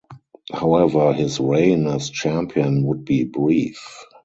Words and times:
However, 0.51 1.13
his 1.13 1.39
reign 1.39 1.85
as 1.85 2.09
champion 2.09 2.81
would 2.85 3.05
be 3.05 3.23
brief. 3.23 4.03